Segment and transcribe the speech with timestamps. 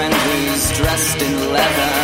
[0.00, 1.96] friend who's dressed in leather.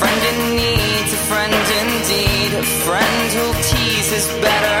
[0.00, 2.50] Friend in need's a friend indeed.
[2.58, 4.10] A friend who'll tease
[4.42, 4.80] better.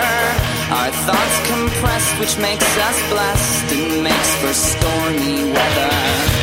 [0.78, 6.37] Our thoughts compressed, which makes us blessed and makes for stormy weather.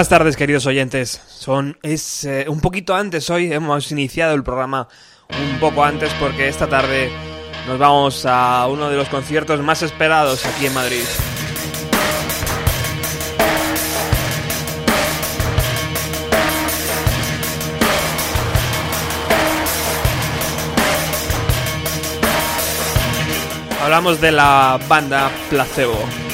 [0.00, 1.20] Buenas tardes, queridos oyentes.
[1.28, 3.52] Son es eh, un poquito antes hoy.
[3.52, 4.88] Hemos iniciado el programa
[5.28, 7.10] un poco antes porque esta tarde
[7.68, 11.02] nos vamos a uno de los conciertos más esperados aquí en Madrid.
[23.82, 26.29] Hablamos de la banda Placebo.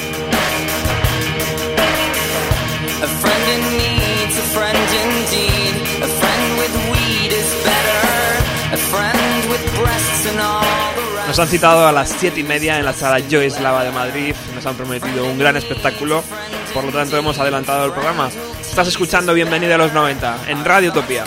[11.36, 14.34] Nos han citado a las 7 y media en la sala Joyce Lava de Madrid.
[14.54, 16.24] Nos han prometido un gran espectáculo.
[16.72, 18.30] Por lo tanto, hemos adelantado el programa.
[18.58, 21.24] Estás escuchando Bienvenida a los 90 en Radio Utopía.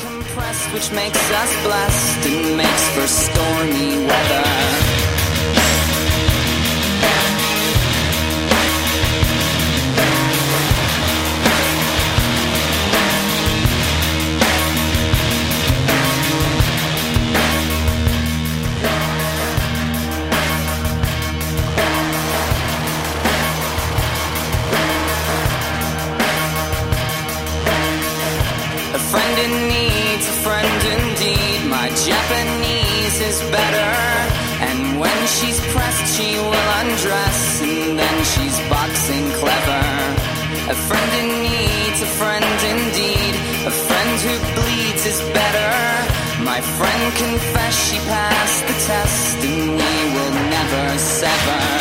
[46.59, 49.37] My friend confessed she passed the test.
[49.45, 51.78] And we will never sever.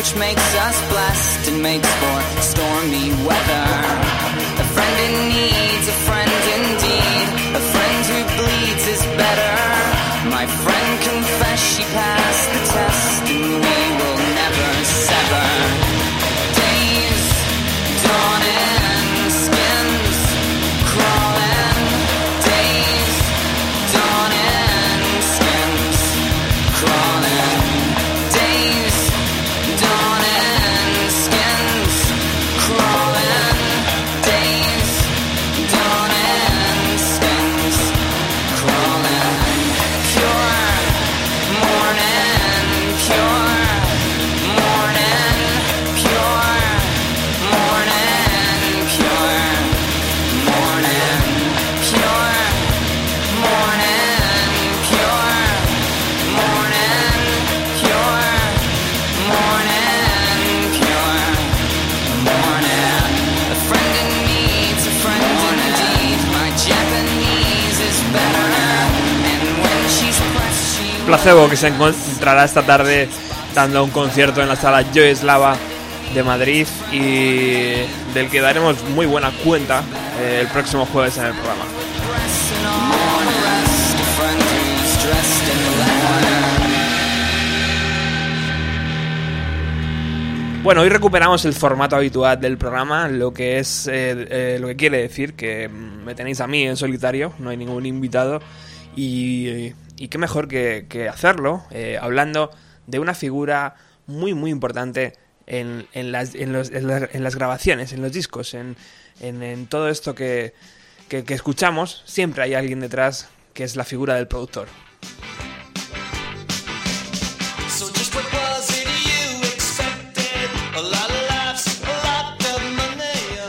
[0.00, 3.66] Which makes us blessed and makes for stormy weather.
[4.64, 7.26] A friend in need's a friend indeed.
[7.54, 9.56] A friend who bleeds is better.
[10.30, 12.19] My friend confessed she passed
[71.10, 73.08] placebo que se encontrará esta tarde
[73.52, 75.56] dando un concierto en la sala Joy Slava
[76.14, 77.82] de Madrid y
[78.14, 79.82] del que daremos muy buena cuenta
[80.20, 81.64] eh, el próximo jueves en el programa.
[90.62, 94.76] Bueno, hoy recuperamos el formato habitual del programa, lo que es eh, eh, lo que
[94.76, 98.40] quiere decir que me tenéis a mí en solitario, no hay ningún invitado
[98.94, 102.50] y y qué mejor que, hacerlo eh, hablando
[102.86, 103.76] de una figura
[104.06, 105.12] muy, muy importante
[105.46, 106.32] en, las,
[107.34, 108.76] grabaciones, en los discos, en,
[109.66, 110.54] todo esto que,
[111.10, 112.02] escuchamos.
[112.06, 114.68] Siempre hay alguien detrás que es la figura del productor.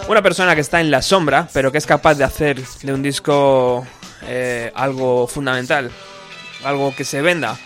[0.09, 3.01] Una persona que está en la sombra, pero que es capaz de hacer de un
[3.01, 3.87] disco
[4.23, 5.89] eh, algo fundamental
[6.63, 7.57] algo que se venda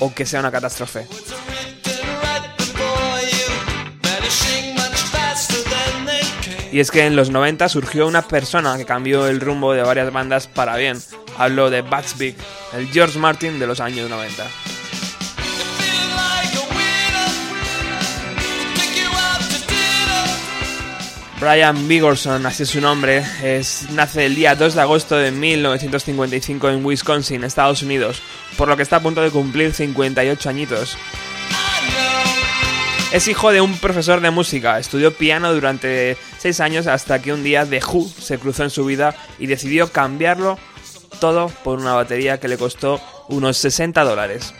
[0.00, 1.06] o que sea una catástrofe.
[6.70, 10.12] Y es que en los 90 surgió una persona que cambió el rumbo de varias
[10.12, 10.98] bandas para bien.
[11.38, 12.36] Hablo de Bats Big,
[12.74, 14.44] el George Martin de los años 90.
[21.40, 26.68] Brian Bigorson, así es su nombre, es, nace el día 2 de agosto de 1955
[26.68, 28.20] en Wisconsin, Estados Unidos,
[28.56, 30.98] por lo que está a punto de cumplir 58 añitos.
[33.12, 37.44] Es hijo de un profesor de música, estudió piano durante 6 años hasta que un
[37.44, 40.58] día The Who se cruzó en su vida y decidió cambiarlo
[41.20, 44.52] todo por una batería que le costó unos 60 dólares.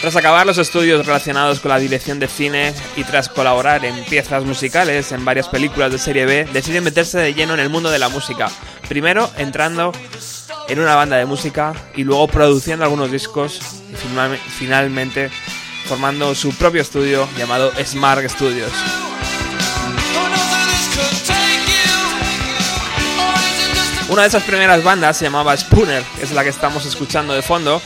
[0.00, 4.44] Tras acabar los estudios relacionados con la dirección de cine y tras colaborar en piezas
[4.44, 7.98] musicales en varias películas de serie B, decide meterse de lleno en el mundo de
[7.98, 8.50] la música.
[8.88, 9.92] Primero entrando
[10.68, 13.60] en una banda de música y luego produciendo algunos discos
[13.92, 15.30] y finalmente
[15.84, 18.72] formando su propio estudio llamado Smart Studios.
[24.08, 27.80] Una de esas primeras bandas se llamaba Spooner, es la que estamos escuchando de fondo,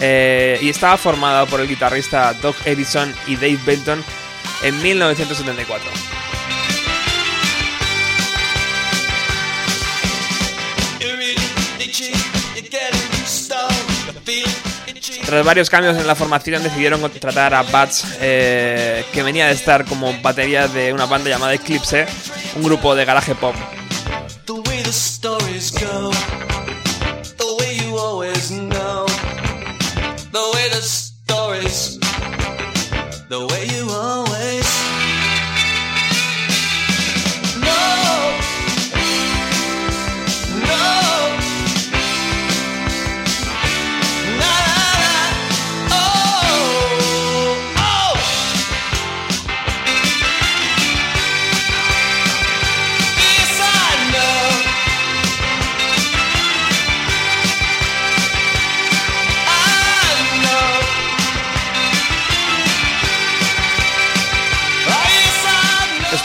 [0.00, 4.02] eh, y estaba formada por el guitarrista Doc Edison y Dave Benton
[4.62, 5.90] en 1974.
[15.30, 19.84] Tras varios cambios en la formación decidieron contratar a Bats, eh, que venía de estar
[19.84, 22.06] como batería de una banda llamada Eclipse,
[22.56, 23.54] un grupo de garaje pop.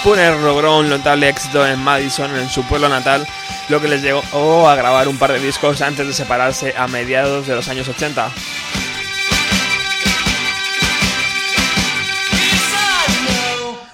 [0.05, 3.25] Spooner logró un notable éxito en Madison, en su pueblo natal,
[3.69, 7.47] lo que les llevó a grabar un par de discos antes de separarse a mediados
[7.47, 8.29] de los años 80.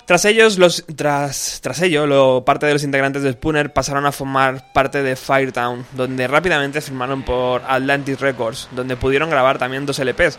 [0.04, 4.12] Tras ellos, los, tras, tras ello, lo, parte de los integrantes de Spooner pasaron a
[4.12, 9.98] formar parte de Firetown, donde rápidamente firmaron por Atlantic Records, donde pudieron grabar también dos
[9.98, 10.38] LPs.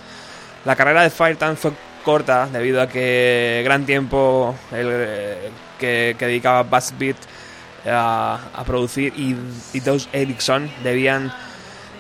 [0.67, 1.73] La carrera de Firetown fue
[2.03, 7.17] corta debido a que gran tiempo el, que, dedicaba Bass Beat
[7.87, 9.37] a, producir y,
[9.73, 11.33] y dos Ericsson debían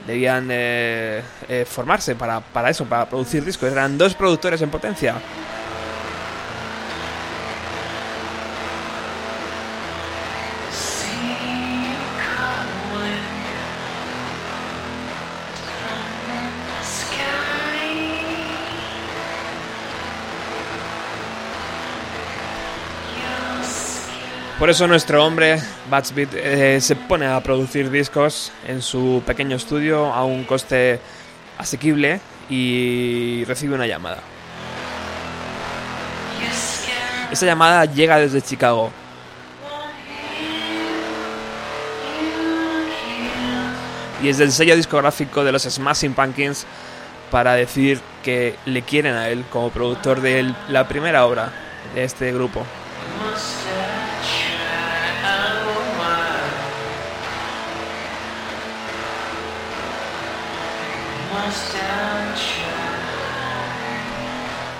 [0.06, 3.70] debían eh, eh, formarse para, para eso, para producir discos.
[3.70, 5.14] Eran dos productores en potencia.
[24.62, 30.12] Por eso nuestro hombre, Batsbeat, eh, se pone a producir discos en su pequeño estudio
[30.12, 31.00] a un coste
[31.58, 34.18] asequible y recibe una llamada.
[37.32, 38.92] Esa llamada llega desde Chicago.
[44.22, 46.66] Y es del sello discográfico de los Smashing Pumpkins
[47.32, 51.50] para decir que le quieren a él como productor de la primera obra
[51.96, 52.64] de este grupo.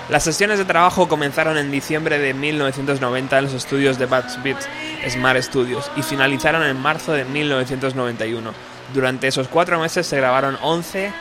[0.09, 4.59] Las sesiones de trabajo comenzaron en diciembre de 1990 en los estudios de Bad Beat
[5.09, 8.51] Smart Studios y finalizaron en marzo de 1991.
[8.93, 11.13] Durante esos cuatro meses se grabaron 11,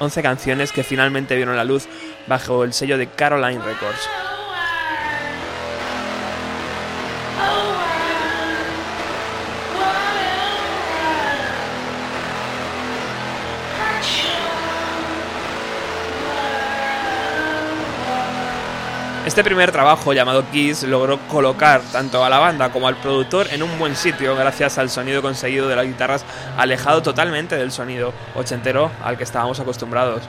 [0.00, 1.88] 11 canciones que finalmente vieron la luz
[2.26, 4.08] bajo el sello de Caroline Records.
[19.26, 23.62] Este primer trabajo, llamado Kiss, logró colocar tanto a la banda como al productor en
[23.62, 26.26] un buen sitio gracias al sonido conseguido de las guitarras
[26.58, 30.22] alejado totalmente del sonido ochentero al que estábamos acostumbrados.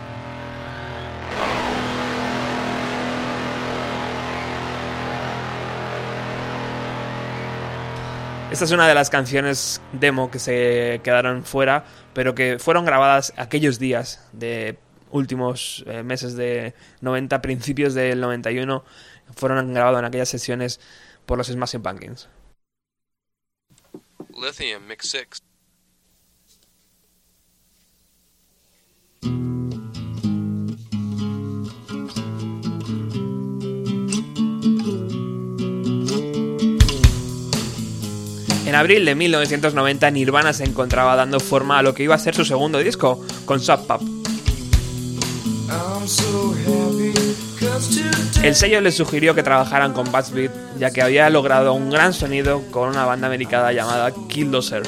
[8.50, 11.84] Esta es una de las canciones demo que se quedaron fuera,
[12.14, 14.80] pero que fueron grabadas aquellos días de
[15.16, 18.84] últimos eh, meses de 90, principios del 91,
[19.36, 20.80] fueron grabados en aquellas sesiones
[21.26, 22.28] por los Smashing Pumpkins.
[24.30, 25.42] Lithium Mix 6.
[38.66, 42.36] En abril de 1990 Nirvana se encontraba dando forma a lo que iba a ser
[42.36, 44.15] su segundo disco, con Sub Pop.
[48.44, 52.14] El sello les sugirió que trabajaran con Bad Beat, ya que había logrado un gran
[52.14, 54.84] sonido con una banda americana llamada Killdozer.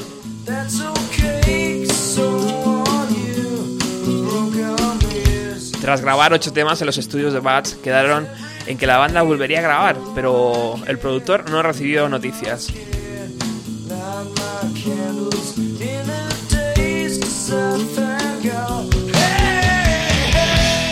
[5.80, 8.28] Tras grabar ocho temas en los estudios de Bats, quedaron
[8.66, 12.68] en que la banda volvería a grabar, pero el productor no recibió noticias.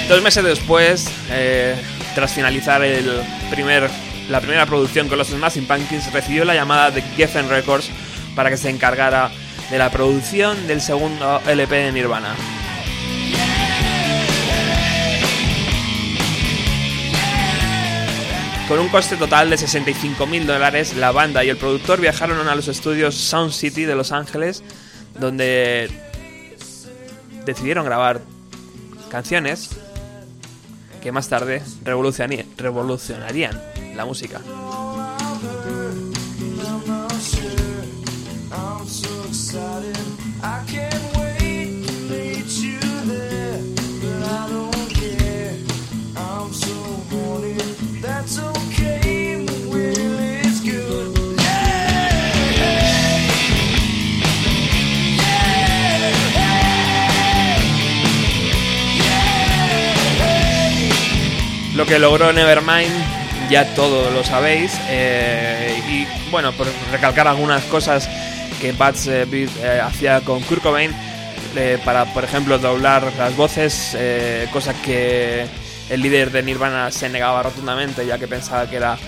[0.09, 1.75] Dos meses después, eh,
[2.15, 3.11] tras finalizar el
[3.51, 3.91] primer,
[4.31, 7.91] la primera producción con los Smashing Pumpkins, recibió la llamada de Geffen Records
[8.37, 9.33] para que se encargara
[9.69, 12.37] de la producción del segundo LP de Nirvana.
[18.69, 22.55] Con un coste total de 65 mil dólares, la banda y el productor viajaron a
[22.55, 24.63] los estudios Sound City de Los Ángeles,
[25.19, 25.91] donde
[27.45, 28.21] decidieron grabar
[29.11, 29.71] canciones
[31.07, 33.63] que más tarde revolucionarían
[33.95, 34.41] la música.
[61.77, 62.91] Lo que logró Nevermind
[63.51, 64.73] ya todo lo sabéis.
[64.89, 68.09] Eh, y bueno, por recalcar algunas cosas
[68.63, 70.91] que Bats eh, eh, hacía con Kurt Cobain
[71.85, 73.97] para, por ejemplo, doblar las voces,
[74.53, 75.47] cosa que
[75.89, 78.99] el líder de Nirvana se negaba rotundamente ya que pensaba que era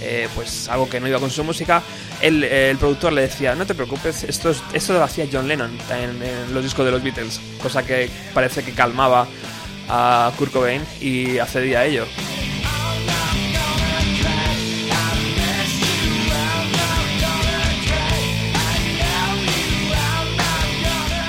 [0.00, 1.82] eh, pues algo que no iba con su música,
[2.22, 6.54] el, productor le decía, no te preocupes, esto, esto lo hacía John Lennon en, en,
[6.54, 9.26] los discos de los Beatles, cosa que parece que calmaba
[9.88, 12.06] a Kurt Cobain y accedía a ello.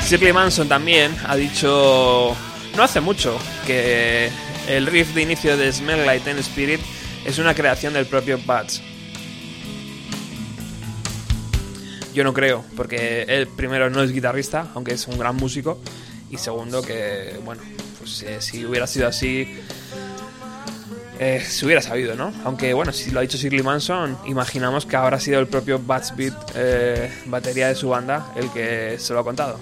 [0.09, 2.35] Shirley Manson también ha dicho,
[2.75, 3.37] no hace mucho,
[3.67, 4.31] que
[4.67, 6.79] el riff de inicio de Smell Like Teen Spirit
[7.25, 8.81] es una creación del propio Bats.
[12.11, 15.79] Yo no creo, porque él primero no es guitarrista, aunque es un gran músico,
[16.31, 17.61] y segundo que, bueno,
[18.00, 19.60] pues eh, si hubiera sido así,
[21.20, 22.32] eh, se hubiera sabido, ¿no?
[22.46, 26.15] Aunque bueno, si lo ha dicho Shirley Manson, imaginamos que habrá sido el propio Bats
[26.15, 29.60] Beat, eh, batería de su banda, el que se lo ha contado.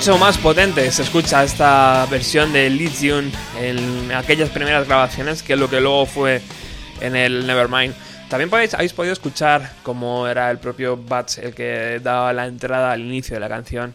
[0.00, 5.68] Mucho más potente se escucha esta versión de Lithium en aquellas primeras grabaciones que lo
[5.68, 6.40] que luego fue
[7.02, 7.94] en el Nevermind.
[8.30, 12.92] También podéis, habéis podido escuchar cómo era el propio Bats el que daba la entrada
[12.92, 13.94] al inicio de la canción,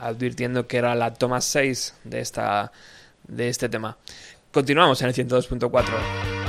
[0.00, 2.72] advirtiendo que era la toma 6 de, esta,
[3.28, 3.98] de este tema.
[4.50, 6.39] Continuamos en el 102.4.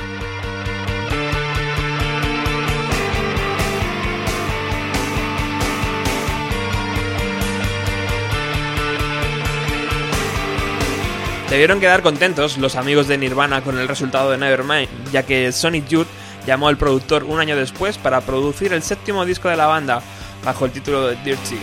[11.52, 15.86] Debieron quedar contentos los amigos de Nirvana con el resultado de Nevermind, ya que Sonic
[15.86, 16.06] Youth
[16.46, 20.00] llamó al productor un año después para producir el séptimo disco de la banda,
[20.42, 21.58] bajo el título de Dirty.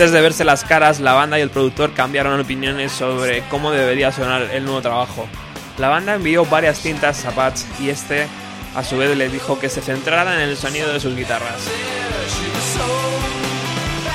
[0.00, 4.10] Antes de verse las caras, la banda y el productor cambiaron opiniones sobre cómo debería
[4.10, 5.28] sonar el nuevo trabajo.
[5.76, 8.26] La banda envió varias cintas a Patch y este
[8.74, 11.68] a su vez le dijo que se centrara en el sonido de sus guitarras.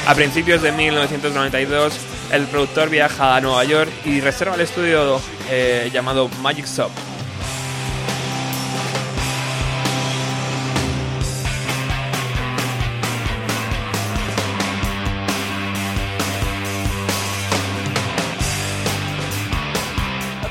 [0.07, 1.93] A principios de 1992,
[2.31, 5.21] el productor viaja a Nueva York y reserva el estudio
[5.51, 6.89] eh, llamado Magic Shop.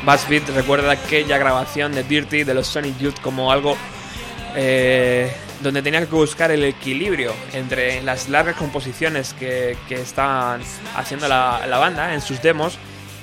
[0.05, 3.77] BuzzFeed recuerda aquella grabación de Dirty de los Sonic Youth como algo
[4.55, 10.61] eh, donde tenía que buscar el equilibrio entre las largas composiciones que, que estaban
[10.95, 12.79] haciendo la, banda en sus demos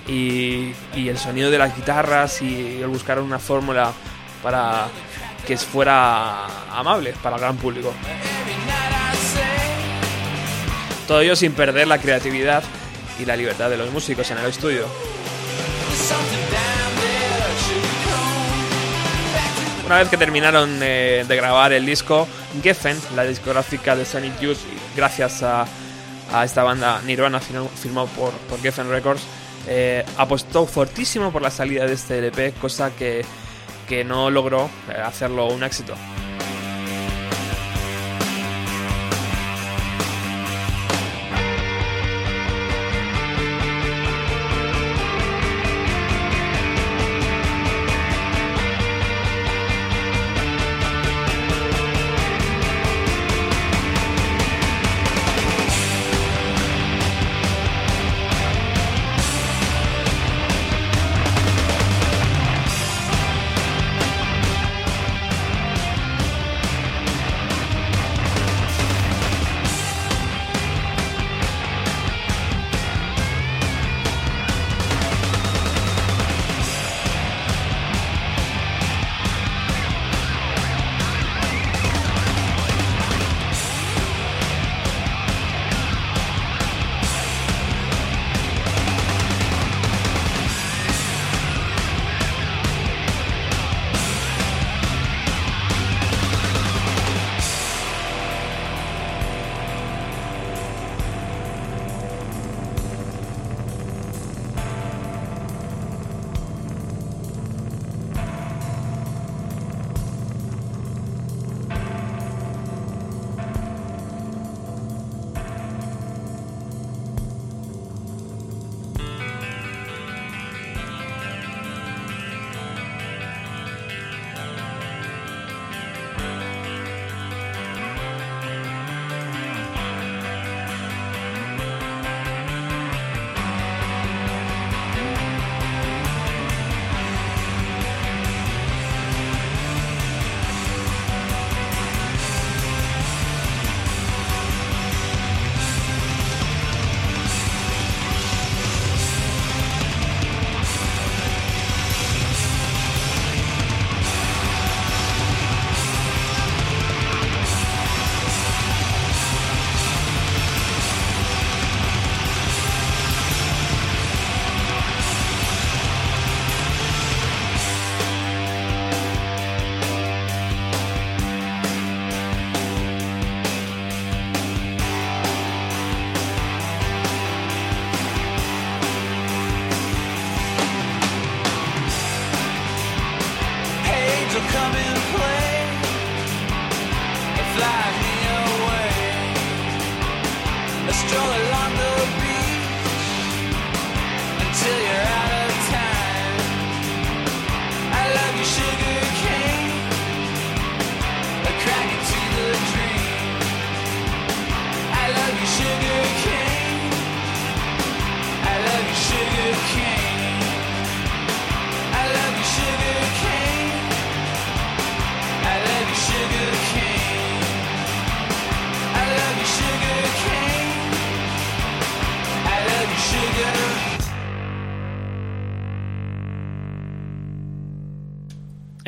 [0.08, 3.94] y, el sonido de las guitarras y el buscar una fórmula
[4.42, 4.88] para
[5.46, 7.94] que fuera amable para el gran público.
[11.08, 12.64] Todo ello sin perder la creatividad
[13.20, 14.86] y la libertad de los músicos en el estudio.
[19.92, 22.26] Una vez que terminaron de, grabar el disco,
[22.64, 24.60] Geffen, la discográfica de Sonic Youth,
[24.96, 25.66] gracias a,
[26.46, 29.22] esta banda Nirvana firmado por, por Geffen Records,
[29.68, 33.26] eh, apostó fortísimo por la salida de este LP, cosa que,
[33.86, 35.94] que no logró eh, hacerlo un éxito.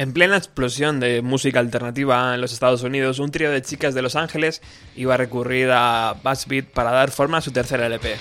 [0.03, 4.01] En plena explosión de música alternativa en los Estados Unidos, un trío de chicas de
[4.01, 4.61] Los Ángeles
[4.97, 8.17] iba a recurrir a Beat para dar forma a su tercer LP.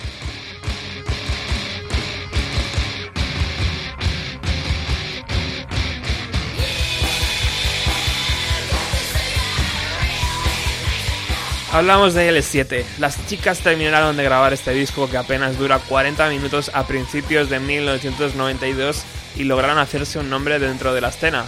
[11.73, 12.85] Hablamos de L7.
[12.99, 17.59] Las chicas terminaron de grabar este disco que apenas dura 40 minutos a principios de
[17.59, 19.03] 1992
[19.35, 21.43] y lograron hacerse un nombre dentro de la escena.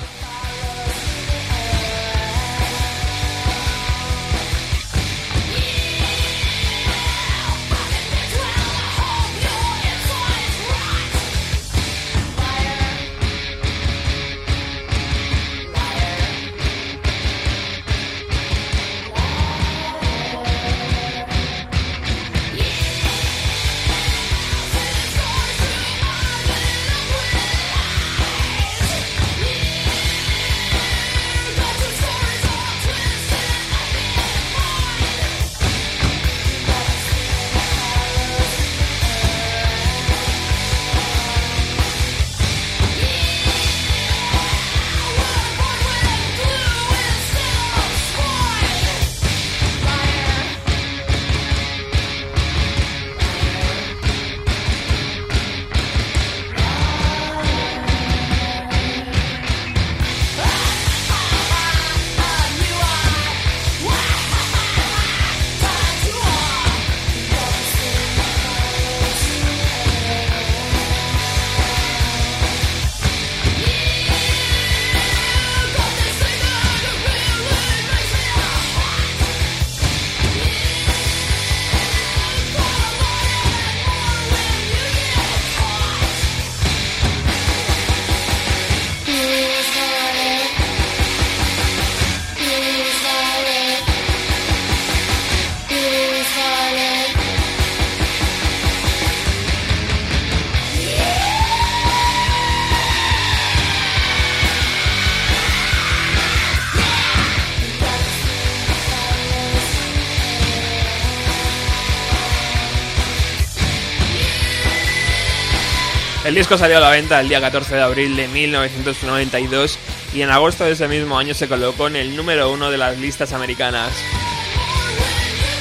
[116.35, 119.79] El disco salió a la venta el día 14 de abril de 1992
[120.13, 122.97] y en agosto de ese mismo año se colocó en el número uno de las
[122.99, 123.93] listas americanas.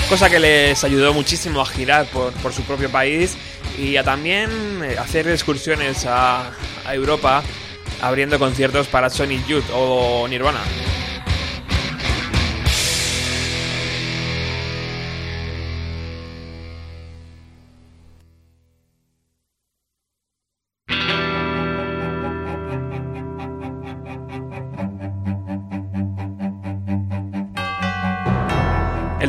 [0.09, 3.37] Cosa que les ayudó muchísimo a girar por, su propio país
[3.79, 4.51] y a también
[4.83, 6.51] eh, hacer excursiones a,
[6.85, 7.45] a Europa
[8.03, 10.59] abriendo conciertos para Sonic Youth o Nirvana.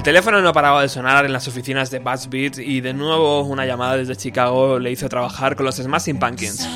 [0.06, 3.98] Teléfono no paraba de sonar en las oficinas de Buzzbeat y de nuevo una llamada
[3.98, 6.70] desde Chicago le hizo trabajar con los Smashing Pumpkins.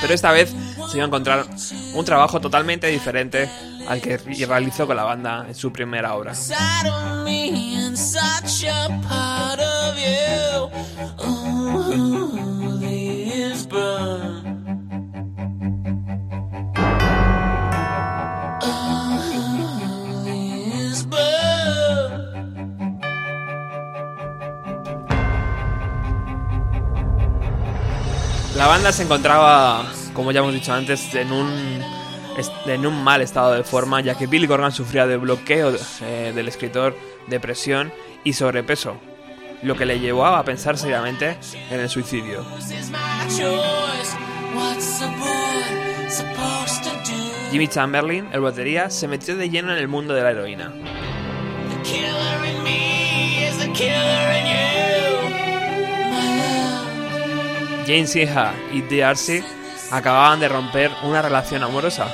[0.00, 0.52] Pero esta vez
[0.90, 1.46] se iba a encontrar
[1.94, 3.48] un trabajo totalmente diferente
[3.86, 6.34] al que realizó con la banda en su primera obra.
[28.60, 31.82] La banda se encontraba, como ya hemos dicho antes, en un,
[32.66, 36.46] en un mal estado de forma, ya que Billy Corgan sufría de bloqueo eh, del
[36.46, 36.94] escritor,
[37.26, 37.90] depresión
[38.22, 38.98] y sobrepeso,
[39.62, 41.38] lo que le llevó a pensar seriamente
[41.70, 42.44] en el suicidio.
[47.50, 50.70] Jimmy Chamberlain, el batería, se metió de lleno en el mundo de la heroína.
[57.90, 59.42] Jane Sieha y Darcy
[59.90, 62.06] acababan de romper una relación amorosa.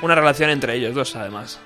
[0.00, 1.58] Una relación entre ellos dos, además.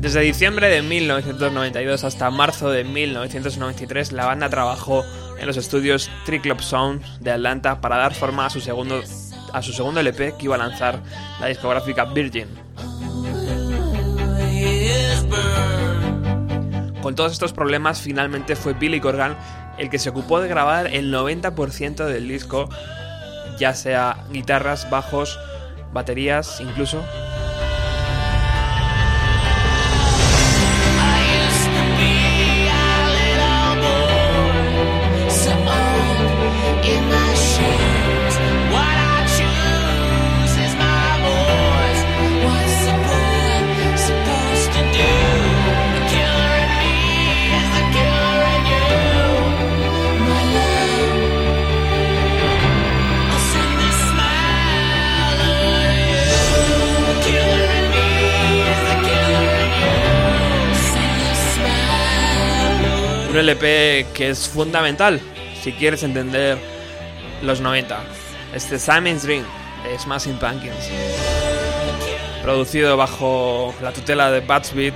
[0.00, 5.02] Desde diciembre de 1992 hasta marzo de 1993, la banda trabajó
[5.38, 9.02] en los estudios Triclop Sound de Atlanta para dar forma a su segundo
[9.52, 11.00] a su segundo LP que iba a lanzar
[11.40, 12.48] la discográfica Virgin.
[17.00, 19.36] Con todos estos problemas, finalmente fue Billy Corgan
[19.78, 22.68] el que se ocupó de grabar el 90% del disco,
[23.58, 25.38] ya sea guitarras, bajos,
[25.92, 27.02] baterías, incluso
[63.36, 65.20] un LP que es fundamental
[65.60, 66.56] si quieres entender
[67.42, 67.98] los 90.
[68.54, 69.44] Este Simon's Dream
[69.84, 70.90] de Smashing Pumpkins.
[72.42, 74.94] Producido bajo la tutela de Batsbeat,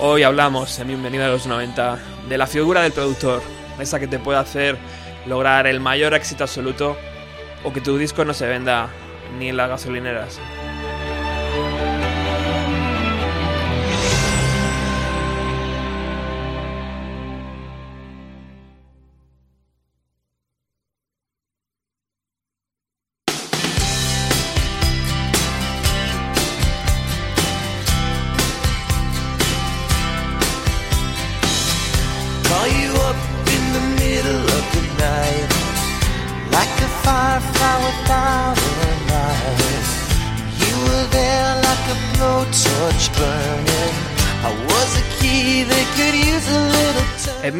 [0.00, 3.42] hoy hablamos en Bienvenida a los 90 de la figura del productor,
[3.78, 4.76] esa que te puede hacer
[5.26, 6.96] lograr el mayor éxito absoluto
[7.62, 8.88] o que tu disco no se venda
[9.38, 10.40] ni en las gasolineras.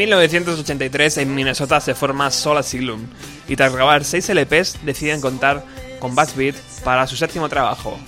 [0.08, 3.06] 1983 en Minnesota se forma Soul Asylum
[3.46, 5.62] y tras grabar 6 LPs deciden contar
[6.00, 7.98] con Bass Beat para su séptimo trabajo.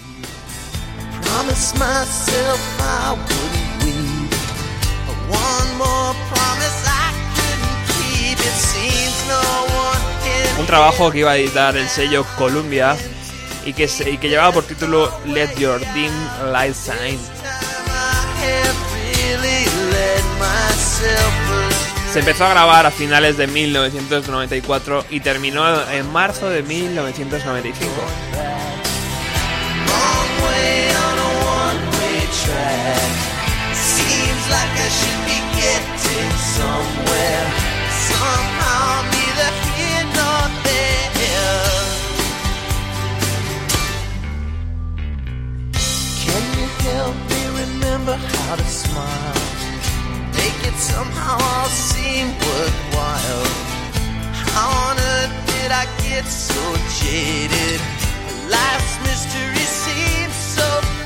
[10.58, 12.96] Un trabajo que iba a editar el sello Columbia
[13.66, 16.12] y que, y que llevaba por título Let Your Dim
[16.50, 17.20] Light Shine.
[22.12, 27.90] Se empezó a grabar a finales de 1994 y terminó en marzo de 1995.
[48.50, 49.49] How smile?
[50.40, 53.46] make it somehow all seem worthwhile.
[54.54, 56.62] How on earth did I get so
[57.00, 57.80] jaded?
[58.56, 60.99] Life's mystery seems so.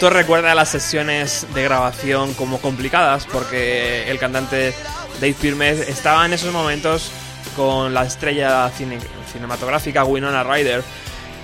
[0.00, 4.72] Productor recuerda las sesiones de grabación como complicadas porque el cantante
[5.20, 7.10] Dave Pirmes estaba en esos momentos
[7.54, 8.98] con la estrella cine-
[9.30, 10.82] cinematográfica Winona Ryder.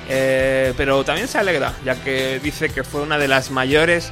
[0.09, 4.11] Eh, pero también se alegra, ya que dice que fue una de las mayores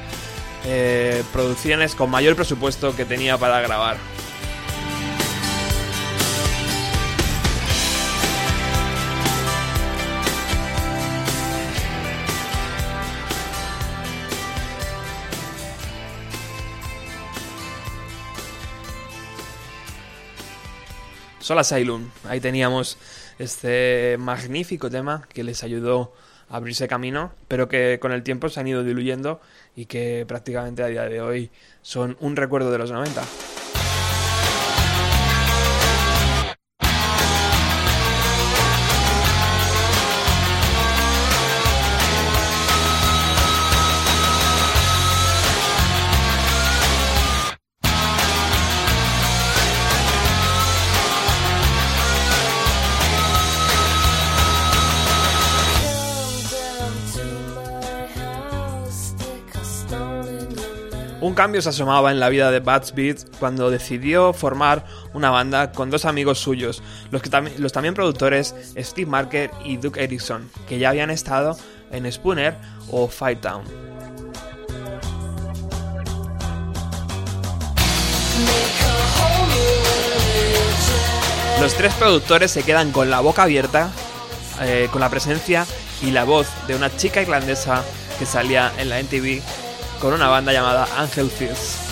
[0.65, 3.97] eh, producciones con mayor presupuesto que tenía para grabar.
[21.45, 22.09] Soul Asylum.
[22.27, 22.97] Ahí teníamos
[23.37, 26.11] este magnífico tema que les ayudó
[26.49, 29.39] a abrirse camino, pero que con el tiempo se han ido diluyendo
[29.75, 31.51] y que prácticamente a día de hoy
[31.83, 33.21] son un recuerdo de los 90.
[61.25, 62.93] Un cambio se asomaba en la vida de Bats
[63.39, 69.09] cuando decidió formar una banda con dos amigos suyos, los, que los también productores Steve
[69.09, 71.57] Marker y Duke Erickson, que ya habían estado
[71.89, 72.55] en Spooner
[72.91, 73.63] o Fight Town.
[81.59, 83.89] Los tres productores se quedan con la boca abierta,
[84.61, 85.65] eh, con la presencia
[86.03, 87.83] y la voz de una chica irlandesa
[88.19, 89.64] que salía en la NTV
[89.99, 91.85] con una banda llamada Angel Fierce.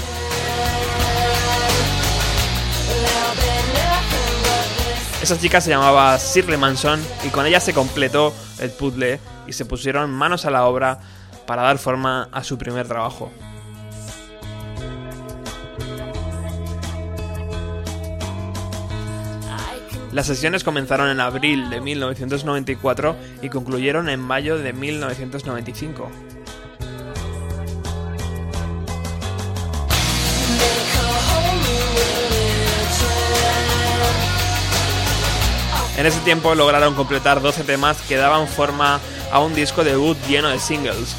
[5.22, 9.64] Esa chica se llamaba Shirley Manson y con ella se completó el puzzle y se
[9.64, 11.00] pusieron manos a la obra
[11.46, 13.32] para dar forma a su primer trabajo.
[20.12, 26.33] Las sesiones comenzaron en abril de 1994 y concluyeron en mayo de 1995.
[36.04, 39.00] En ese tiempo lograron completar 12 temas que daban forma
[39.32, 41.16] a un disco debut lleno de singles.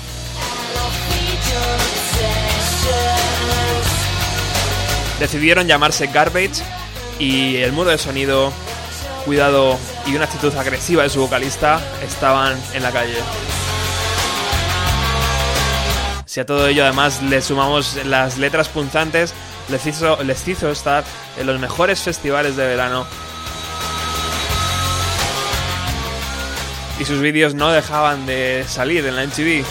[5.19, 6.63] Decidieron llamarse Garbage
[7.19, 8.53] y el muro de sonido,
[9.25, 13.17] cuidado y una actitud agresiva de su vocalista estaban en la calle.
[16.27, 19.33] Si a todo ello además le sumamos las letras punzantes,
[19.71, 21.05] les hizo, les hizo estar
[21.39, 23.07] en los mejores festivales de verano.
[26.99, 29.65] Y sus vídeos no dejaban de salir en la MTV.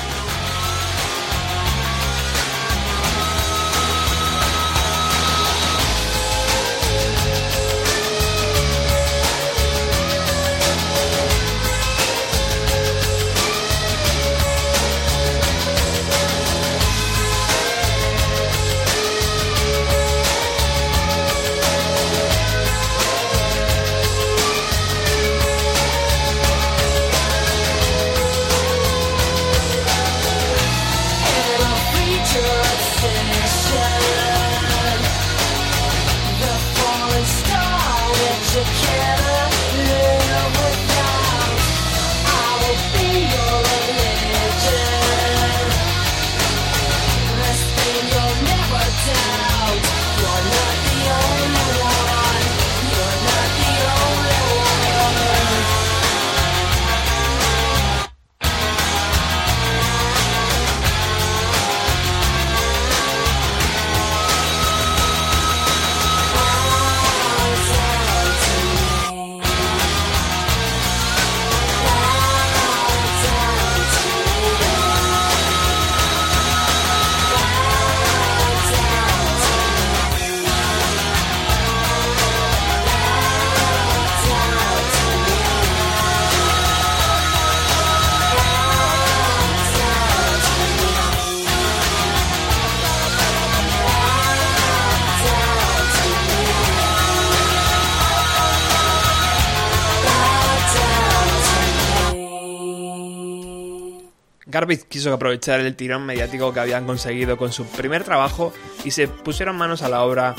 [104.53, 109.07] Garbage quiso aprovechar el tirón mediático que habían conseguido con su primer trabajo y se
[109.07, 110.35] pusieron manos a la obra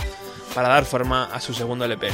[0.55, 2.11] para dar forma a su segundo LP.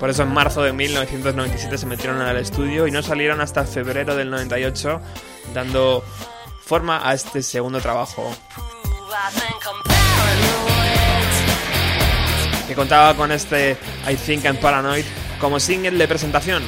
[0.00, 4.16] Por eso en marzo de 1997 se metieron al estudio y no salieron hasta febrero
[4.16, 5.00] del 98,
[5.54, 6.02] dando
[6.64, 8.34] forma a este segundo trabajo
[12.68, 13.76] que contaba con este
[14.08, 15.04] I Think I'm Paranoid
[15.40, 16.62] como single de presentación.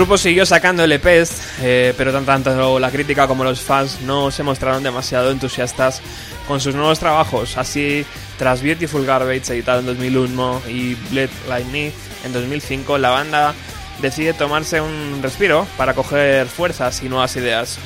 [0.00, 4.82] Grupo siguió sacando LPs, eh, pero tanto la crítica como los fans no se mostraron
[4.82, 6.00] demasiado entusiastas
[6.48, 7.58] con sus nuevos trabajos.
[7.58, 8.06] Así,
[8.38, 11.92] tras Beautiful Garbage, editado en 2001, y Blade Like Me
[12.24, 13.54] en 2005, la banda
[14.00, 17.78] decide tomarse un respiro para coger fuerzas y nuevas ideas.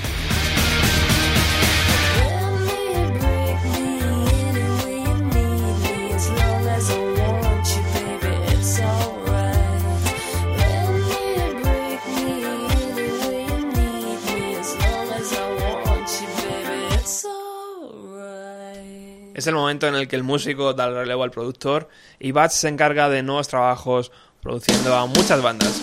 [19.45, 22.55] Es el momento en el que el músico da el relevo al productor y Bats
[22.55, 25.83] se encarga de nuevos trabajos produciendo a muchas bandas.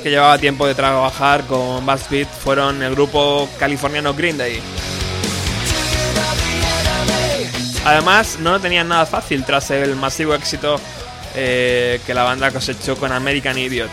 [0.00, 4.60] Que llevaba tiempo de trabajar con Beat fueron el grupo californiano Green Day.
[7.84, 10.80] Además, no lo tenían nada fácil tras el masivo éxito
[11.34, 13.90] eh, que la banda cosechó con American Idiot.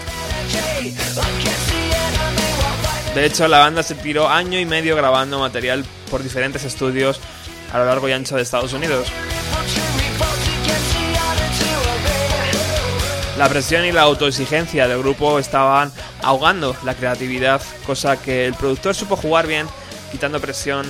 [3.16, 7.20] De hecho, la banda se tiró año y medio grabando material por diferentes estudios
[7.74, 9.08] a lo largo y ancho de Estados Unidos.
[13.40, 18.94] La presión y la autoexigencia del grupo estaban ahogando la creatividad, cosa que el productor
[18.94, 19.66] supo jugar bien,
[20.12, 20.86] quitando presión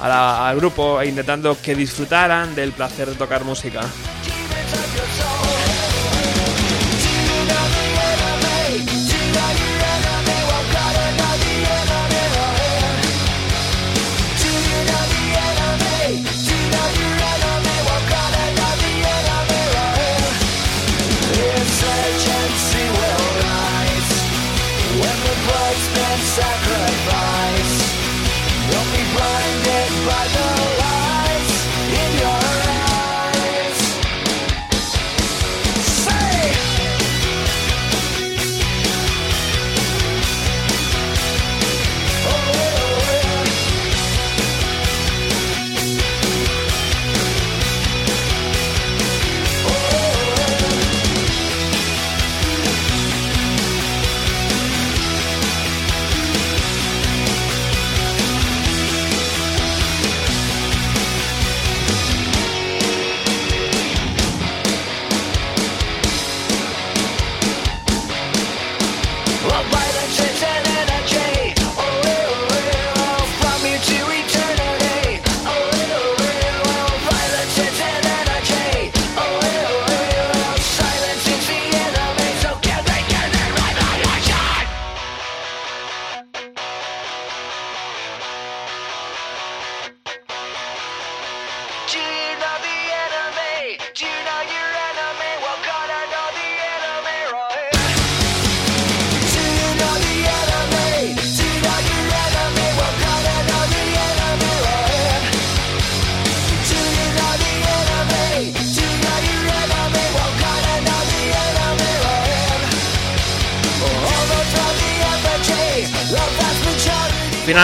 [0.00, 3.82] al grupo e intentando que disfrutaran del placer de tocar música.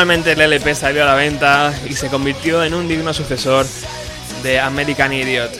[0.03, 3.64] Finalmente el LP salió a la venta y se convirtió en un digno sucesor
[4.42, 5.53] de American Idiot.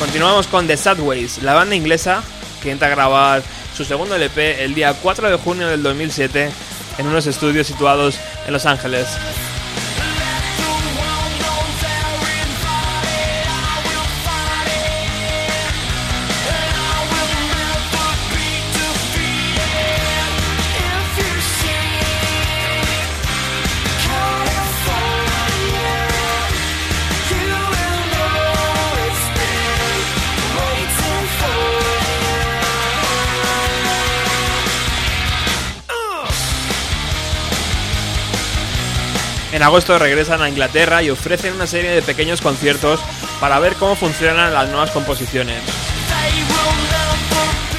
[0.00, 2.24] Continuamos con The Sadways, la banda inglesa
[2.60, 3.44] que intenta grabar
[3.76, 6.50] su segundo LP el día 4 de junio del 2007
[6.98, 8.18] en unos estudios situados
[8.48, 9.06] en Los Ángeles.
[39.68, 43.00] Agosto regresan a Inglaterra y ofrecen una serie de pequeños conciertos
[43.38, 45.60] para ver cómo funcionan las nuevas composiciones.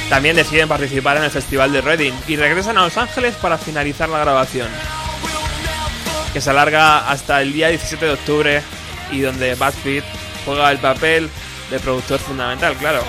[0.08, 4.08] También deciden participar en el Festival de Reading y regresan a Los Ángeles para finalizar
[4.08, 4.68] la grabación,
[6.32, 8.62] que se alarga hasta el día 17 de octubre
[9.10, 9.74] y donde Bad
[10.44, 11.28] juega el papel
[11.70, 13.02] de productor fundamental, claro.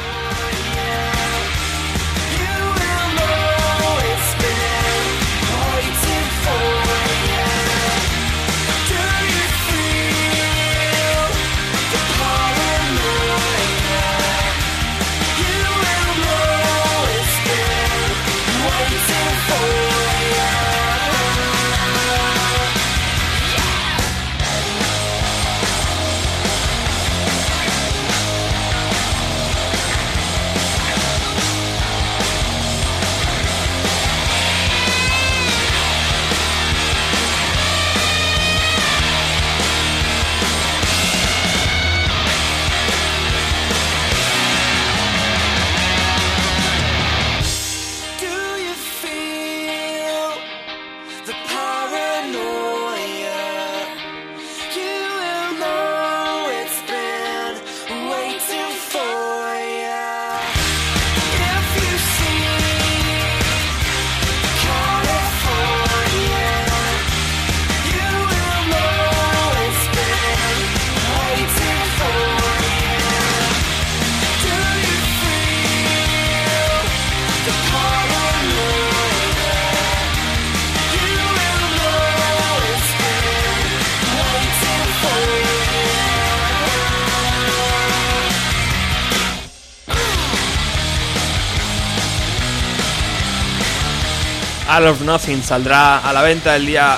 [94.74, 96.97] All of Nothing saldrá a la venta el día.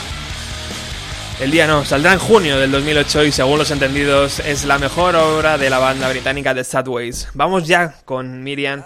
[1.42, 5.16] El día no, saldrá en junio del 2008 y según los entendidos es la mejor
[5.16, 7.30] obra de la banda británica The Sadways.
[7.34, 8.84] Vamos ya con Miriam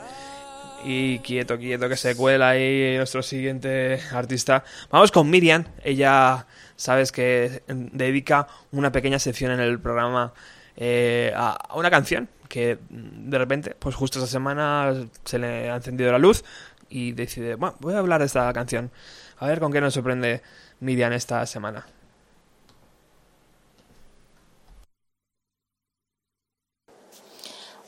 [0.85, 4.63] y quieto, quieto que se cuela ahí nuestro siguiente artista.
[4.89, 10.31] Vamos con Miriam, ella sabes que dedica una pequeña sección en el programa
[10.77, 14.93] eh, a una canción que de repente, pues justo esta semana
[15.25, 16.45] se le ha encendido la luz
[16.89, 18.91] y decide, bueno, voy a hablar de esta canción.
[19.39, 20.41] A ver con qué nos sorprende
[20.79, 21.85] Miriam esta semana.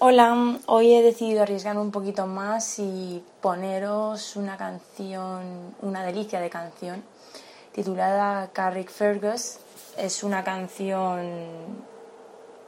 [0.02, 6.50] Hola, hoy he decidido arriesgarme un poquito más y poneros una canción, una delicia de
[6.50, 7.04] canción,
[7.74, 9.58] titulada Carrick Fergus.
[9.98, 11.20] Es una canción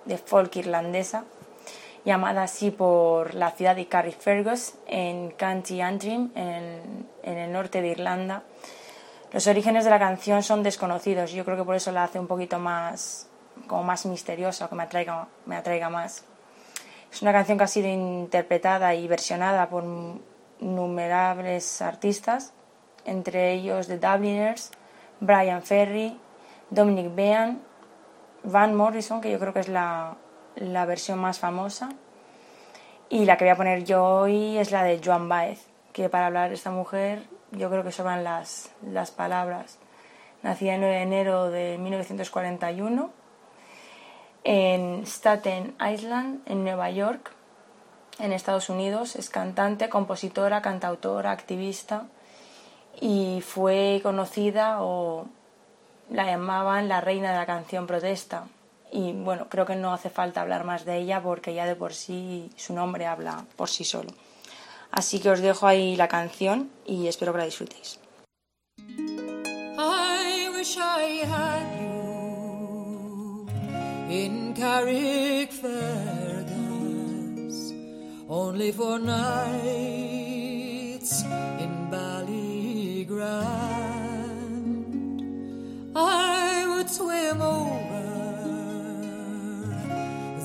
[0.04, 1.24] de folk irlandesa
[2.06, 8.44] llamada así por la ciudad de Carrickfergus, en County Antrim, en, el norte de Irlanda.
[9.32, 12.28] Los orígenes de la canción son desconocidos, yo creo que por eso la hace un
[12.28, 13.30] poquito más,
[13.68, 16.26] como más misteriosa, que me atraiga, me atraiga más.
[17.12, 19.84] Es una canción que ha sido interpretada y versionada por
[20.60, 22.54] innumerables artistas,
[23.06, 24.72] entre ellos The Dubliners,
[25.20, 26.20] Brian Ferry,
[26.70, 27.62] Dominic Bean,
[28.44, 30.16] Van Morrison, que yo creo que es la,
[30.56, 31.90] la versión más famosa.
[33.10, 36.28] Y la que voy a poner yo hoy es la de Joan Baez, que para
[36.28, 39.78] hablar de esta mujer yo creo que sobran las, las palabras.
[40.44, 43.12] Nacida el 9 de enero de 1941
[44.44, 47.32] en Staten Island, en Nueva York,
[48.20, 49.16] en Estados Unidos.
[49.16, 52.08] Es cantante, compositora, cantautora, activista
[53.00, 55.28] y fue conocida o
[56.10, 58.46] la llamaban la reina de la canción protesta
[58.92, 61.94] y bueno, creo que no hace falta hablar más de ella porque ya de por
[61.94, 64.12] sí su nombre habla por sí solo.
[64.92, 68.00] Así que os dejo ahí la canción y espero que la disfrutéis.
[78.34, 79.62] Only for nights
[81.60, 83.81] in Ballygrand.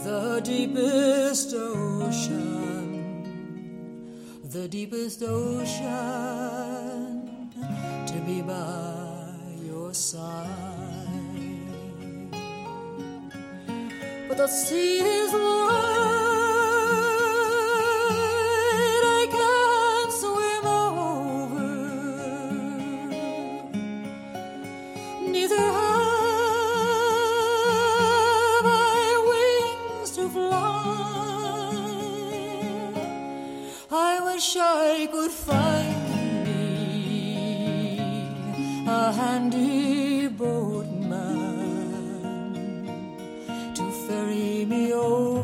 [0.07, 2.93] The deepest ocean,
[4.45, 5.89] the deepest ocean,
[8.07, 9.35] to be by
[9.65, 10.47] your side.
[14.29, 15.96] But the sea is wide.
[35.07, 37.95] I could find me.
[38.89, 41.13] A handy boatman
[43.77, 45.36] to ferry me over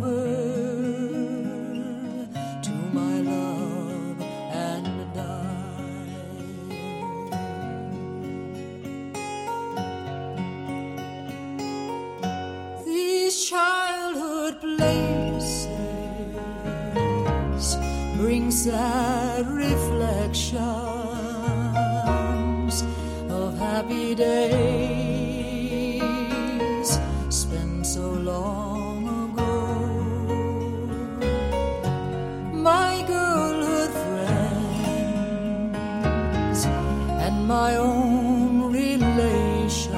[37.73, 39.97] my own relations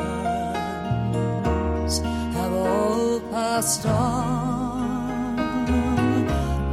[2.37, 5.37] have all passed on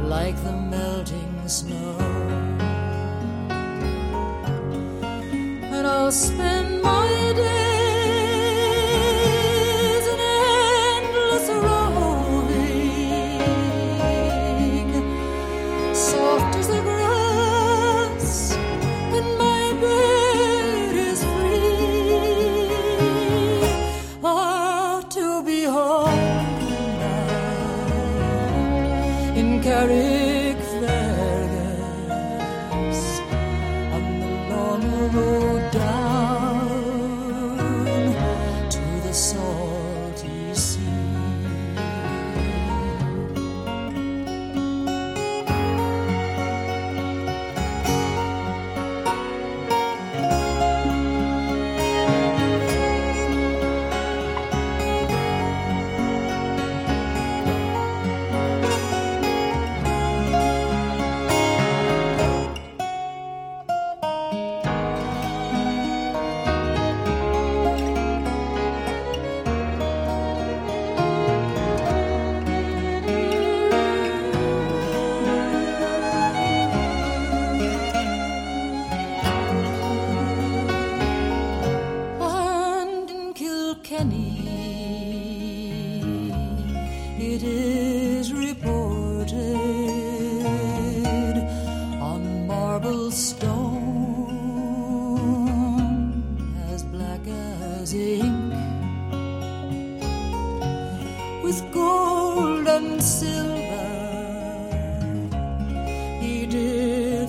[0.08, 1.96] like the melting snow.
[5.74, 6.51] And I'll spend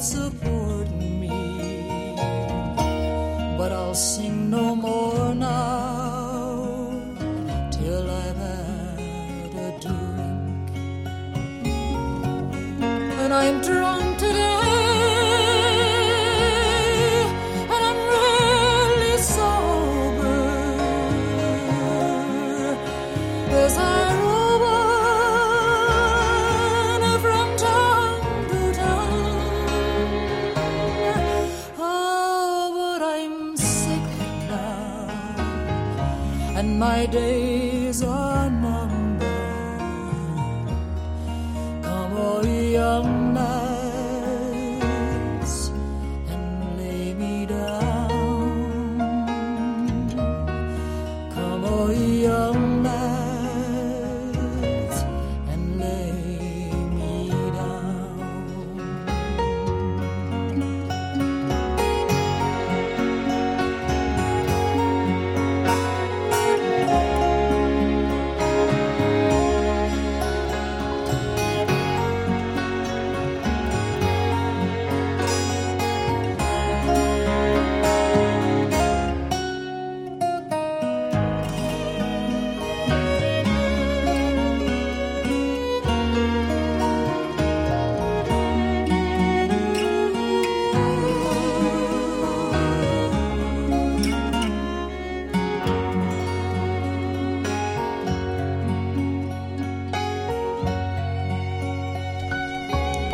[0.04, 0.53] principle.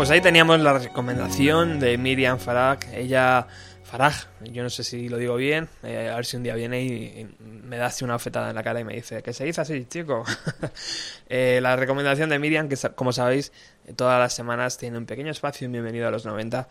[0.10, 2.80] Pues ahí teníamos la recomendación de Miriam Farag.
[2.96, 3.46] Ella,
[3.84, 6.82] Farag, yo no sé si lo digo bien, eh, a ver si un día viene
[6.82, 9.62] y, me da así una ofetada en la cara y me dice que se dice
[9.62, 10.24] así, chico.
[11.30, 13.52] Eh, la recomendación de Miriam, que como sabéis,
[13.96, 16.68] todas las semanas tiene un pequeño espacio en Bienvenido a los 90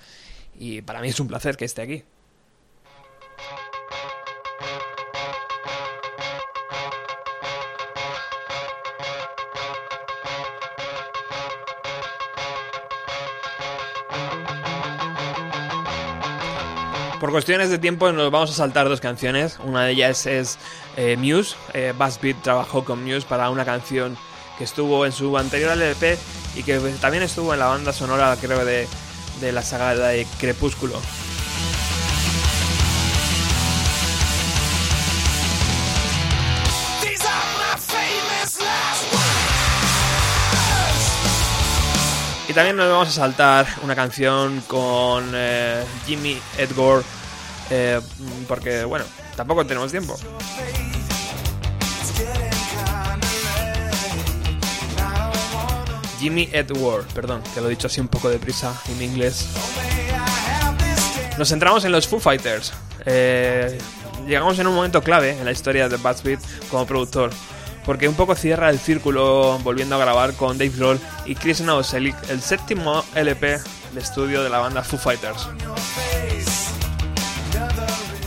[0.58, 2.04] y para mí es un placer que esté aquí.
[17.28, 19.58] Por cuestiones de tiempo nos vamos a saltar dos canciones.
[19.62, 20.56] Una de ellas es
[20.96, 21.56] eh, Muse.
[21.74, 24.16] Eh, Bass Beat trabajó con Muse para una canción
[24.56, 26.16] que estuvo en su anterior LP
[26.56, 28.88] y que también estuvo en la banda sonora, creo, de,
[29.42, 30.94] de la saga de Crepúsculo.
[30.94, 31.28] Words.
[42.58, 47.04] también nos vamos a saltar una canción con eh, Jimmy Edgar,
[47.70, 48.00] eh,
[48.46, 49.04] porque bueno,
[49.36, 50.16] tampoco tenemos tiempo.
[56.18, 59.48] Jimmy Edward, perdón, que lo he dicho así un poco deprisa en inglés.
[61.38, 62.72] Nos centramos en los Foo Fighters.
[63.06, 63.78] Eh,
[64.26, 66.40] llegamos en un momento clave en la historia de Beat
[66.70, 67.30] como productor,
[67.86, 72.16] porque un poco cierra el círculo volviendo a grabar con Dave Grohl y Chris Novoselic
[72.28, 73.60] el séptimo LP
[73.92, 75.48] de estudio de la banda Foo Fighters.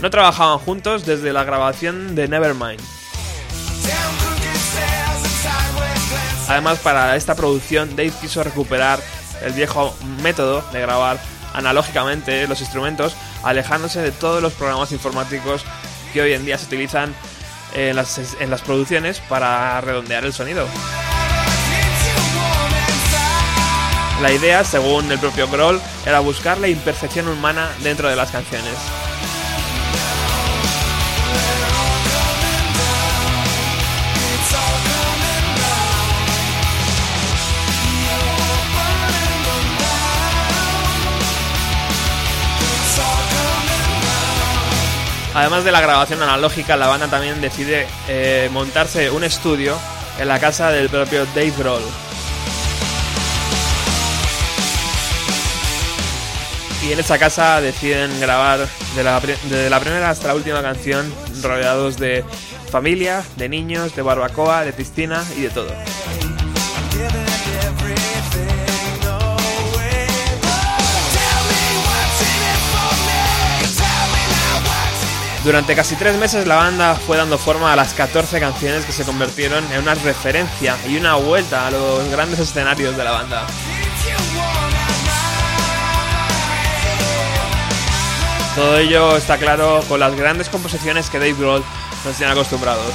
[0.02, 2.80] No trabajaban juntos desde la grabación de Nevermind.
[6.48, 8.98] Además, para esta producción, Dave quiso recuperar
[9.42, 11.20] el viejo método de grabar
[11.54, 15.64] analógicamente los instrumentos, alejándose de todos los programas informáticos
[16.12, 17.14] que hoy en día se utilizan
[17.72, 20.66] en las, en las producciones para redondear el sonido.
[24.20, 28.74] La idea, según el propio Grohl, era buscar la imperfección humana dentro de las canciones.
[45.34, 49.78] Además de la grabación analógica, la banda también decide eh, montarse un estudio
[50.18, 51.82] en la casa del propio Dave Grohl.
[56.86, 61.10] Y en esa casa deciden grabar de la, de la primera hasta la última canción
[61.40, 62.24] rodeados de
[62.70, 65.68] familia, de niños, de barbacoa, de piscina y de todo.
[75.44, 79.02] Durante casi tres meses la banda fue dando forma a las 14 canciones que se
[79.02, 83.46] convirtieron en una referencia y una vuelta a los grandes escenarios de la banda.
[88.54, 91.64] Todo ello está claro con las grandes composiciones que Dave Grohl
[92.04, 92.94] nos tiene acostumbrados.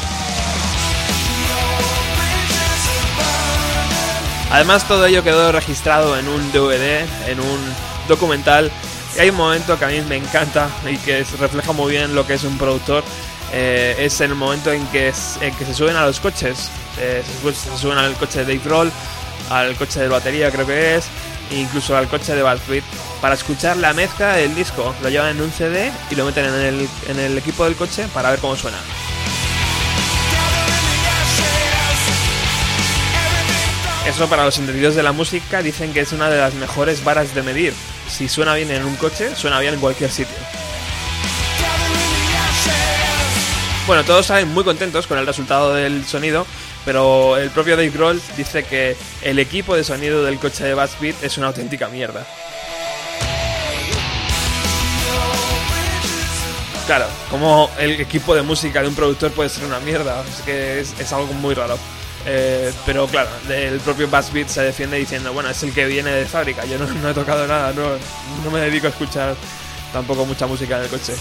[4.51, 7.59] Además todo ello quedó registrado en un DVD, en un
[8.07, 8.71] documental
[9.15, 12.25] y hay un momento que a mí me encanta y que refleja muy bien lo
[12.25, 13.03] que es un productor.
[13.53, 16.69] Eh, es el momento en que, se suben a los coches.
[16.99, 18.91] Eh, se, suben al coche de Dave Roll,
[19.49, 21.05] al coche de batería creo que es,
[21.51, 22.59] e incluso al coche de Bad
[23.21, 24.93] para escuchar la mezcla del disco.
[25.01, 28.07] Lo llevan en un CD y lo meten en el, en el equipo del coche
[28.13, 28.77] para ver cómo suena.
[34.07, 37.35] Eso para los entendidos de la música dicen que es una de las mejores varas
[37.35, 37.73] de medir.
[38.09, 40.35] Si suena bien en un coche, suena bien en cualquier sitio.
[43.85, 46.45] Bueno, todos salen muy contentos con el resultado del sonido,
[46.83, 50.97] pero el propio Dave Grohl dice que el equipo de sonido del coche de Bass
[50.99, 52.25] Beat es una auténtica mierda.
[56.85, 60.79] Claro, como el equipo de música de un productor puede ser una mierda, es que
[60.79, 61.77] es algo muy raro.
[62.29, 66.25] Eh, pero claro, el propio Beat se defiende diciendo, bueno, es el que viene de
[66.25, 67.91] fábrica, yo no, he tocado nada, no,
[68.43, 69.35] no me dedico a escuchar
[69.93, 71.13] tampoco mucha música en el coche.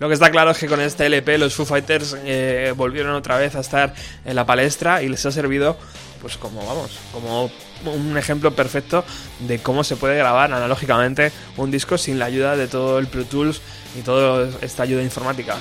[0.00, 3.36] Lo que está claro es que con este LP los Foo Fighters eh, volvieron otra
[3.36, 3.92] vez a estar
[4.24, 5.76] en la palestra y les ha servido,
[6.22, 7.50] pues como vamos, como
[7.84, 9.04] un ejemplo perfecto
[9.40, 13.26] de cómo se puede grabar analógicamente un disco sin la ayuda de todo el Pro
[13.26, 13.60] Tools
[13.94, 15.58] y toda esta ayuda informática.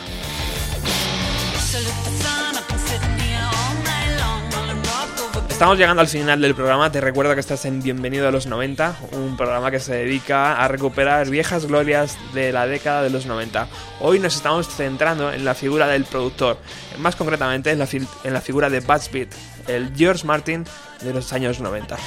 [5.60, 6.89] Estamos llegando al final del programa.
[6.89, 10.70] Te recuerdo que estás en Bienvenido a los 90, un programa que se dedica a
[10.70, 13.68] recuperar viejas glorias de la década de los 90.
[13.99, 16.60] Hoy nos estamos centrando en la figura del productor,
[16.99, 19.34] más concretamente en la, figura de Buzz Beat,
[19.68, 20.64] el George Martin
[21.01, 21.97] de los años 90.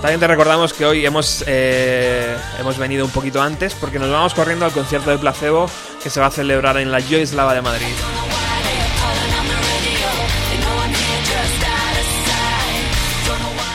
[0.00, 4.32] También te recordamos que hoy hemos, eh, hemos venido un poquito antes porque nos vamos
[4.32, 5.68] corriendo al concierto de Placebo
[6.00, 7.86] que se va a celebrar en la Joy Slava de Madrid.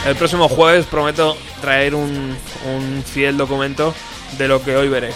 [0.06, 2.38] El próximo jueves prometo traer un,
[2.74, 3.94] un fiel documento
[4.38, 5.12] de lo que hoy veré.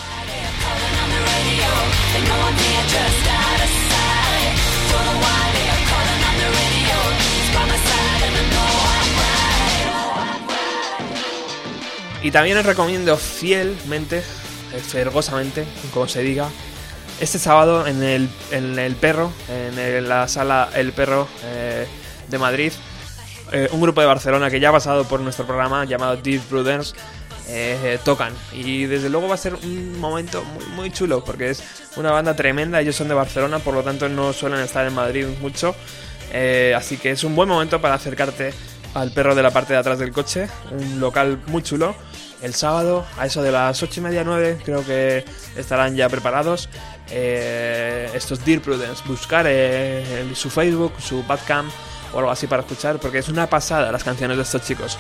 [12.22, 16.50] Y también os recomiendo fielmente, eh, fergosamente, como se diga,
[17.20, 21.88] este sábado en el, en el Perro, en la sala El Perro eh,
[22.28, 22.72] de Madrid,
[23.52, 26.94] eh, un grupo de Barcelona que ya ha pasado por nuestro programa llamado Deep Brothers
[27.48, 28.34] eh, tocan.
[28.54, 31.64] Y desde luego va a ser un momento muy, muy chulo porque es
[31.96, 35.26] una banda tremenda, ellos son de Barcelona por lo tanto no suelen estar en Madrid
[35.42, 35.76] mucho.
[36.76, 38.54] Así que es un buen momento para acercarte
[38.98, 41.96] al perro de la parte de atrás del coche, un local muy chulo.
[42.42, 45.24] El sábado a eso de las 8 y media 9 creo que
[45.56, 46.70] estarán ya preparados.
[47.10, 51.72] Eh, estos Dear Prudence buscar eh, su Facebook su Badcamp
[52.14, 54.98] o algo así para escuchar porque es una pasada las canciones de estos chicos.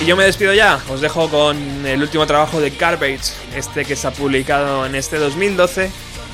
[0.00, 0.80] Y yo me despido ya.
[0.88, 5.18] Os dejo con el último trabajo de Garbage este que se ha publicado en este
[5.18, 5.90] 2012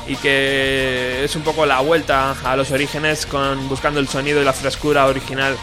[0.06, 4.44] y que es un poco la vuelta a los orígenes con buscando el sonido y
[4.44, 5.56] la frescura original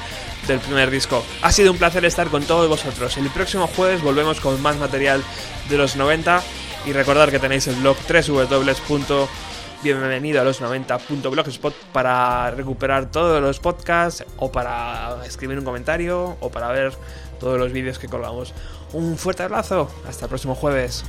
[0.48, 1.24] del primer disco.
[1.42, 3.18] Ha sido un placer estar con todos vosotros.
[3.18, 5.24] El próximo jueves volvemos con más material
[5.70, 6.42] de los 90
[6.86, 14.26] y recordar que tenéis el blog www.bienvenido a los 90.blogspot para recuperar todos los podcasts
[14.38, 16.94] o para escribir un comentario o para ver
[17.40, 18.54] todos los vídeos que colgamos.
[18.94, 21.04] Un fuerte abrazo, hasta el próximo jueves.